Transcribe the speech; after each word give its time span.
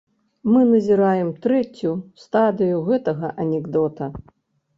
Мы 0.51 0.61
назіраем 0.69 1.29
трэцюю 1.43 1.91
стадыю 2.23 2.81
гэтага 2.89 3.27
анекдота. 3.45 4.11